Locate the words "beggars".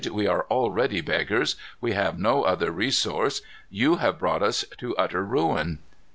1.01-1.55